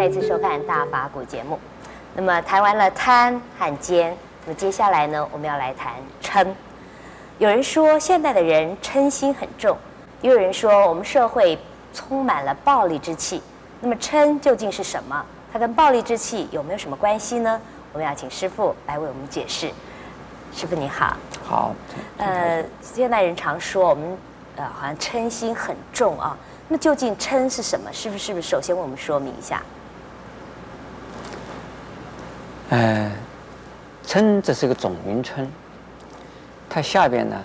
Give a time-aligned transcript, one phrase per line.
[0.00, 1.58] 再次收看《大法古》节目。
[2.14, 5.92] 那么谈完了贪和奸，那么接下来呢，我们要来谈
[6.22, 6.48] 嗔。
[7.36, 9.76] 有人说现代的人嗔心很重，
[10.22, 11.58] 也有人说我们社会
[11.92, 13.42] 充满了暴力之气。
[13.82, 15.22] 那么嗔究竟是什么？
[15.52, 17.60] 它跟暴力之气有没有什么关系呢？
[17.92, 19.70] 我们要请师傅来为我们解释。
[20.54, 21.14] 师傅你好。
[21.44, 21.74] 好。
[22.16, 24.16] 呃，现代人常说我们
[24.56, 26.34] 呃好像嗔心很重啊。
[26.68, 27.92] 那究竟嗔是什么？
[27.92, 29.62] 师傅是不是首先为我们说明一下？
[32.70, 33.10] 呃，
[34.06, 35.46] 嗔这是个总名称，
[36.68, 37.36] 它下边呢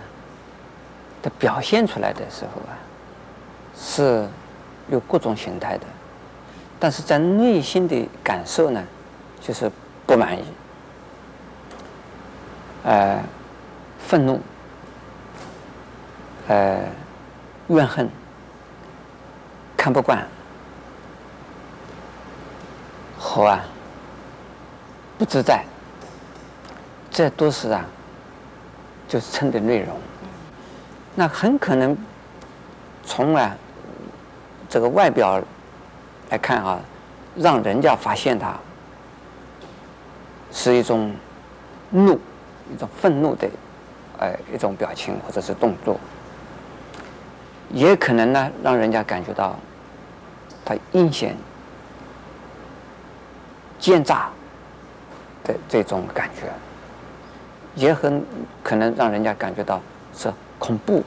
[1.21, 2.77] 它表现出来的时候啊，
[3.75, 4.27] 是
[4.89, 5.85] 有各种形态的。
[6.79, 8.83] 但是在内心的感受呢，
[9.41, 9.71] 就是
[10.05, 10.43] 不满意，
[12.83, 13.19] 呃，
[13.97, 14.39] 愤怒，
[16.47, 16.79] 呃，
[17.69, 18.07] 怨恨，
[19.75, 20.23] 看不惯，
[23.17, 23.65] 好啊，
[25.17, 25.63] 不自在，
[27.09, 27.85] 这都是啊，
[29.07, 29.97] 就是称的内容。
[31.15, 31.97] 那很可能
[33.03, 33.55] 从啊，
[34.69, 35.41] 这个外表。
[36.31, 36.79] 来看啊，
[37.35, 38.55] 让人家发现他
[40.51, 41.13] 是一种
[41.91, 42.19] 怒，
[42.73, 43.47] 一种愤怒的，
[44.17, 45.99] 呃，一种表情或者是动作，
[47.69, 49.55] 也可能呢，让人家感觉到
[50.65, 51.37] 他阴险、
[53.77, 54.27] 奸诈
[55.45, 56.51] 的这种感觉，
[57.75, 58.21] 也很
[58.61, 59.81] 可能让人家感觉到
[60.13, 61.01] 是恐怖、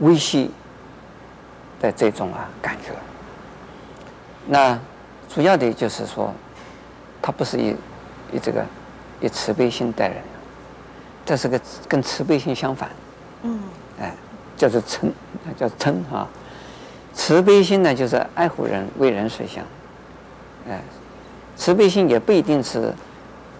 [0.00, 0.48] 威胁
[1.80, 2.92] 的这种啊感觉。
[4.46, 4.76] 那
[5.28, 6.32] 主要的就是说，
[7.20, 7.76] 他不是以
[8.32, 8.64] 以这个
[9.20, 10.16] 以慈悲心待人，
[11.24, 12.90] 这是个跟慈悲心相反。
[13.42, 13.60] 嗯。
[14.00, 14.12] 哎，
[14.56, 15.10] 叫做嗔，
[15.56, 16.26] 叫嗔啊。
[17.14, 19.64] 慈悲心呢，就是爱护人、为人设想。
[20.68, 20.80] 哎，
[21.56, 22.92] 慈悲心也不一定是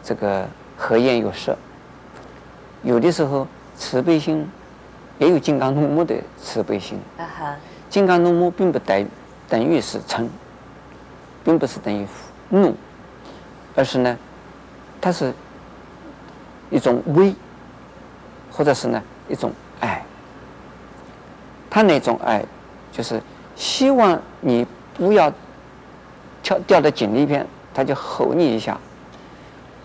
[0.03, 1.57] 这个和颜悦色，
[2.83, 4.49] 有的时候慈悲心
[5.19, 6.99] 也有金刚怒目的慈悲心。
[7.19, 7.57] 啊哈。
[7.89, 9.07] 金刚怒目并不等
[9.49, 10.29] 等于是嗔。
[11.45, 12.07] 并不是等于
[12.51, 12.73] 怒，
[13.75, 14.17] 而是呢，
[15.01, 15.35] 它是
[16.71, 17.35] 一种威，
[18.49, 20.05] 或者是呢一种爱。
[21.69, 22.45] 他那种爱，
[22.93, 23.21] 就是
[23.57, 24.65] 希望你
[24.95, 25.33] 不要
[26.45, 28.79] 跳掉到井里边，他就吼你一下，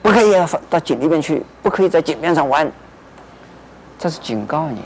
[0.02, 0.32] 不可以
[0.70, 2.72] 到井里面去，不可以在井边上玩。
[4.00, 4.82] 这是警告你，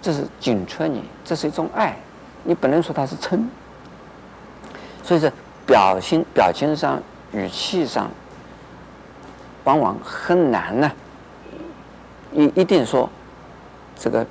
[0.00, 1.96] 这是警车你，这是一种爱，
[2.44, 3.40] 你不能说他是嗔。
[5.02, 5.30] 所以说。
[5.66, 8.10] 表情、表情上、语气上，
[9.62, 10.90] 往往很难呢。
[12.32, 13.08] 一一定说，
[13.96, 14.26] 这个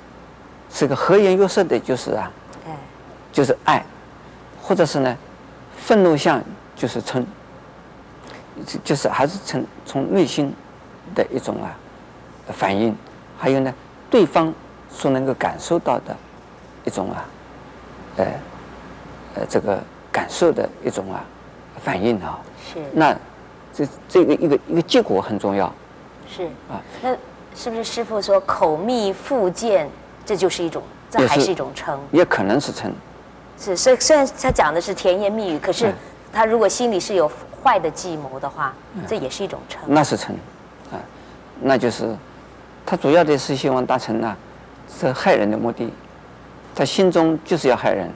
[0.70, 2.30] 是个和颜悦色的，就是啊，
[3.32, 3.82] 就是爱，
[4.60, 5.16] 或者是呢，
[5.78, 6.42] 愤怒相
[6.76, 7.24] 就是嗔，
[8.84, 10.52] 就是还是从从内心
[11.14, 11.76] 的一种啊
[12.52, 12.96] 反应，
[13.38, 13.72] 还有呢，
[14.10, 14.52] 对方
[14.90, 16.16] 所能够感受到的
[16.84, 17.24] 一种啊，
[18.16, 18.24] 呃，
[19.34, 19.78] 呃，这个。
[20.12, 21.22] 感受的一种啊
[21.84, 22.40] 反应啊，
[22.74, 23.16] 是那
[23.72, 25.72] 这这个一个一个结果很重要，
[26.28, 27.16] 是啊，那
[27.54, 29.88] 是不是师傅说口蜜腹剑，
[30.26, 31.96] 这就是一种，这还是一种称？
[32.10, 32.92] 也可能是称，
[33.56, 35.94] 是所以虽然他讲的是甜言蜜语，可是
[36.32, 37.30] 他如果心里是有
[37.62, 38.72] 坏的计谋的话，
[39.06, 39.82] 这也是一种成。
[39.86, 40.34] 那是成，
[40.90, 40.98] 啊，
[41.60, 42.16] 那就是
[42.86, 44.36] 他主要的是希望达成呢，
[44.88, 45.92] 是害人的目的，
[46.74, 48.10] 他心中就是要害人。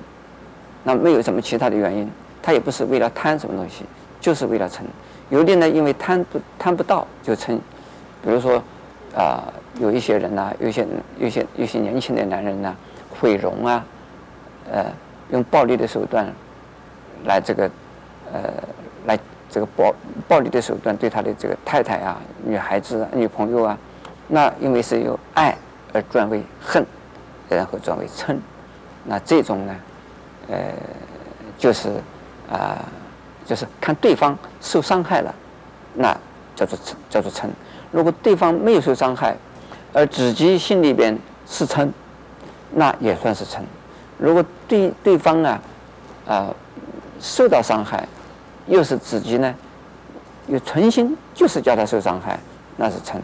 [0.83, 2.11] 那没有什么其他的原因，
[2.43, 3.85] 他也不是为了贪什么东西，
[4.21, 4.85] 就是为了成。
[5.31, 7.59] 有的呢，因为贪不贪不到就成。
[8.23, 8.57] 比如说，
[9.15, 10.87] 啊、呃，有一些人呐、啊，有些
[11.19, 12.77] 有些有些年轻的男人呢、啊，
[13.19, 13.85] 毁容啊，
[14.71, 14.85] 呃，
[15.31, 16.31] 用暴力的手段
[17.25, 17.71] 来这个，
[18.33, 18.41] 呃，
[19.07, 19.19] 来
[19.55, 19.95] 这个暴
[20.27, 23.79] 暴力的手段对他的这个太太啊、女孩子啊、女朋友啊，
[24.27, 25.57] 那因为是由爱
[25.93, 26.85] 而转为恨，
[27.49, 28.37] 然后转为嗔，
[29.05, 29.77] 那这种呢？
[30.49, 30.57] 呃，
[31.57, 31.89] 就是
[32.51, 32.85] 啊、
[33.47, 35.33] 就是看对方受伤害了，
[35.95, 36.13] 那
[36.57, 37.47] 叫做嗔，叫做嗔。
[37.93, 39.37] 如果对方没有受伤害，
[39.93, 41.17] 而自己心里边
[41.47, 41.89] 是嗔，
[42.73, 43.61] 那也算是嗔。
[44.19, 45.63] 如果对对方啊，
[46.27, 46.55] 啊、
[47.21, 48.09] 受到伤害，
[48.67, 49.55] 又是自己呢，
[50.47, 52.39] 又存心就是叫他受伤害，
[52.77, 53.17] 那是嗔。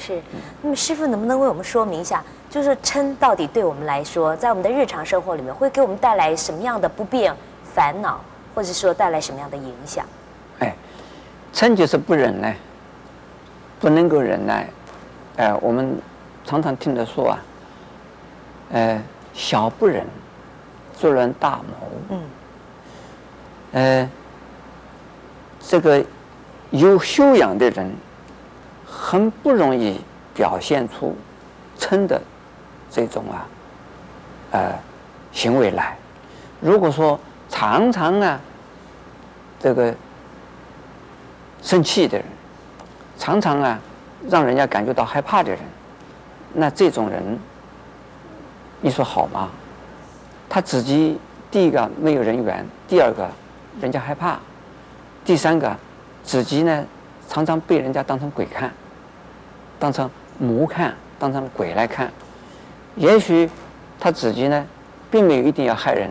[0.00, 0.22] 是，
[0.62, 2.22] 那么师傅能不能为我们说明一下？
[2.48, 7.34] 就是嗔到底对我们来说，在我们的日常生活里面，会给我们带来什么样的不便、
[7.74, 8.20] 烦恼，
[8.54, 10.04] 或者说带来什么样的影响？
[10.60, 10.74] 哎，
[11.52, 12.56] 嗔就是不忍耐，
[13.80, 14.68] 不能够忍耐。
[15.36, 15.98] 哎，我们
[16.44, 17.38] 常常听得说啊，
[18.72, 19.02] 哎，
[19.34, 20.06] 小不忍，
[20.96, 21.88] 做人大谋。
[22.10, 22.20] 嗯。
[23.72, 24.10] 呃，
[25.68, 26.02] 这个
[26.70, 27.92] 有修养的人
[28.86, 30.00] 很不容易
[30.34, 31.14] 表现出
[31.78, 32.18] 嗔的
[32.90, 33.46] 这种啊，
[34.52, 34.72] 呃，
[35.30, 35.94] 行为来。
[36.58, 37.20] 如果说
[37.50, 38.40] 常常啊，
[39.60, 39.94] 这个
[41.62, 42.26] 生气的人，
[43.18, 43.78] 常常啊，
[44.26, 45.60] 让人家感觉到害怕的人，
[46.54, 47.38] 那这种人，
[48.80, 49.50] 你说好吗？
[50.48, 51.18] 他自己
[51.50, 53.28] 第一个没有人缘，第二个
[53.82, 54.38] 人家害怕，
[55.28, 55.76] 第三个
[56.24, 56.82] 自己呢
[57.28, 58.72] 常常被人家当成鬼看，
[59.78, 60.08] 当成
[60.38, 62.10] 魔看，当成鬼来看。
[62.96, 63.46] 也许
[64.00, 64.64] 他自己呢
[65.10, 66.08] 并没有一定要害人，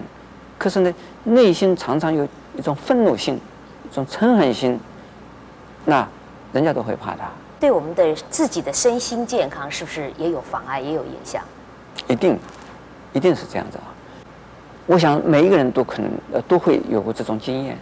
[0.60, 0.94] 可是呢
[1.24, 3.42] 内心常常有一种愤怒心，
[3.90, 4.80] 一种嗔恨心，
[5.86, 6.08] 那
[6.54, 7.28] 人家都会怕他。
[7.60, 11.44] 对我们的自己的身心健康是不是也有妨碍，也有影响？
[12.08, 12.38] 一定，
[13.14, 13.90] 一定是这样子啊！
[14.86, 17.76] 我想每一个人都可能呃都会有过这种经验，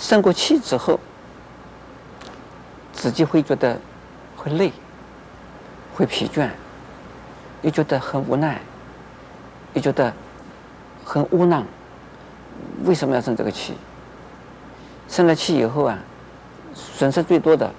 [0.00, 0.98] 生过气之后，
[2.90, 3.78] 自己会觉得
[4.34, 4.72] 会累，
[5.94, 6.48] 会疲倦，
[7.60, 8.58] 又觉得很无奈，
[9.74, 10.10] 又觉得
[11.04, 11.66] 很窝囊。
[12.84, 13.74] 为什么要生这个气？
[15.06, 15.98] 生了气以后啊，
[16.74, 17.70] 损失最多的、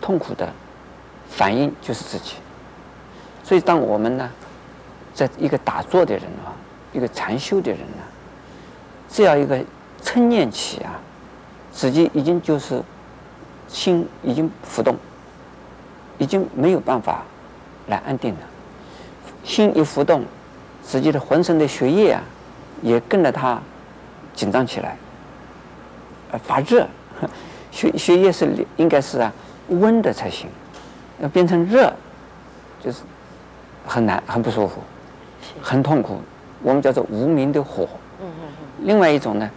[0.00, 0.48] 痛苦的
[1.28, 2.34] 反应就是自己。
[3.42, 4.30] 所以，当我们呢，
[5.12, 6.54] 在一个打坐的人啊，
[6.92, 8.04] 一个禅修的人呢，
[9.08, 9.58] 这样一个
[10.02, 11.00] 嗔念起啊，
[11.78, 12.82] 自己已经就是
[13.68, 14.96] 心已经浮动，
[16.18, 17.22] 已经没有办法
[17.86, 18.40] 来安定了。
[19.44, 20.24] 心一浮动，
[20.82, 22.20] 自己的浑身的血液啊，
[22.82, 23.62] 也跟着它
[24.34, 24.96] 紧张起来，
[26.32, 26.84] 呃，发热，
[27.70, 29.32] 血血液是应该是啊
[29.68, 30.48] 温的才行，
[31.20, 31.92] 要变成热，
[32.82, 33.02] 就是
[33.86, 34.82] 很难，很不舒服，
[35.62, 36.20] 很痛苦。
[36.60, 37.88] 我们叫做无名的火。
[38.80, 39.48] 另外一种呢，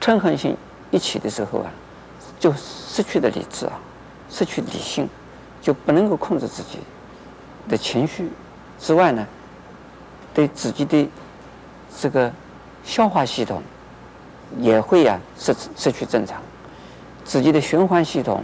[0.00, 0.56] 嗔恨心
[0.90, 1.70] 一起的时候啊，
[2.38, 3.72] 就失去了理智啊，
[4.30, 5.08] 失去理性，
[5.60, 6.78] 就不能够控制自己
[7.68, 8.30] 的情绪。
[8.78, 9.26] 之外呢，
[10.32, 11.08] 对自己的
[12.00, 12.32] 这个
[12.84, 13.62] 消化系统
[14.58, 16.40] 也会呀、啊、失失去正常，
[17.24, 18.42] 自己的循环系统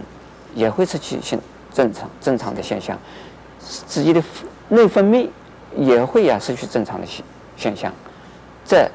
[0.53, 1.39] 也会失去现
[1.73, 2.97] 正常正常的现象，
[3.59, 4.21] 自己的
[4.69, 5.29] 内分泌
[5.75, 7.23] 也会呀、啊、失去正常的现
[7.57, 7.91] 现象，
[8.65, 8.89] 这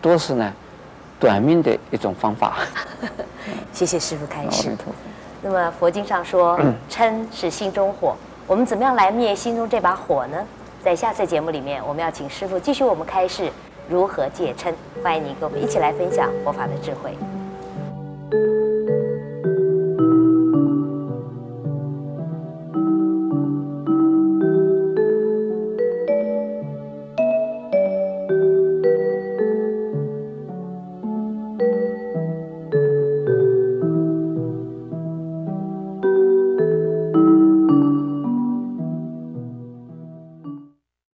[0.00, 0.52] 都是呢
[1.22, 2.56] 短命的一种方法。
[3.72, 4.76] 谢谢师傅开示。
[5.40, 6.58] 那么佛经上说，
[6.90, 10.44] 嗔是心中火，我们怎么样来灭心中这把火呢？
[10.82, 13.48] 在下次节目里面，我们要请师傅继续我们开示
[13.88, 14.74] 如何戒嗔。
[15.00, 17.16] 欢迎您跟我们一起来分享佛法的智慧。